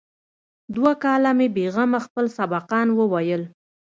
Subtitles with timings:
[0.75, 3.43] دوه کاله مې بې غمه خپل سبقان وويل.